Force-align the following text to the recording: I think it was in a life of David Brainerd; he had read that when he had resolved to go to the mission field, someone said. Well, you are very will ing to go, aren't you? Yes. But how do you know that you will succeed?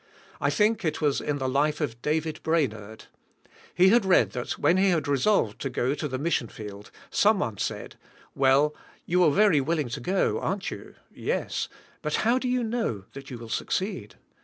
I 0.39 0.49
think 0.49 0.83
it 0.83 0.99
was 0.99 1.21
in 1.21 1.37
a 1.39 1.47
life 1.47 1.79
of 1.79 2.01
David 2.01 2.41
Brainerd; 2.41 3.05
he 3.75 3.89
had 3.89 4.03
read 4.03 4.31
that 4.31 4.53
when 4.57 4.77
he 4.77 4.89
had 4.89 5.07
resolved 5.07 5.61
to 5.61 5.69
go 5.69 5.93
to 5.93 6.07
the 6.07 6.17
mission 6.17 6.47
field, 6.47 6.89
someone 7.11 7.59
said. 7.59 7.97
Well, 8.33 8.73
you 9.05 9.23
are 9.23 9.29
very 9.29 9.61
will 9.61 9.77
ing 9.77 9.89
to 9.89 9.99
go, 9.99 10.39
aren't 10.39 10.71
you? 10.71 10.95
Yes. 11.13 11.69
But 12.01 12.15
how 12.25 12.39
do 12.39 12.49
you 12.49 12.63
know 12.63 13.05
that 13.13 13.29
you 13.29 13.37
will 13.37 13.47
succeed? 13.49 14.15